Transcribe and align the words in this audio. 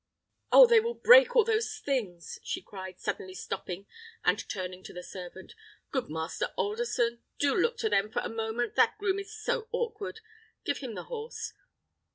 "Oh! 0.51 0.65
they 0.65 0.79
will 0.79 0.95
break 0.95 1.35
all 1.35 1.43
those 1.43 1.77
things!" 1.77 2.39
she 2.43 2.59
cried, 2.59 2.99
suddenly 2.99 3.35
stopping 3.35 3.85
and 4.25 4.49
turning 4.49 4.81
to 4.85 4.93
the 4.93 5.03
servant. 5.03 5.53
"Good 5.91 6.09
Master 6.09 6.47
Alderson, 6.57 7.21
do 7.37 7.53
look 7.53 7.77
to 7.77 7.89
them 7.89 8.09
for 8.09 8.21
a 8.23 8.27
moment; 8.29 8.73
that 8.77 8.97
groom 8.97 9.19
is 9.19 9.31
so 9.31 9.67
awkward: 9.71 10.21
give 10.65 10.79
him 10.79 10.95
the 10.95 11.03
horse. 11.03 11.53